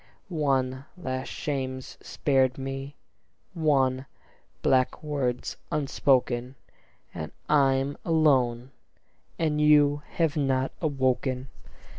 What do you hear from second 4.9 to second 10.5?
word's unspoken; And I'm alone; and you have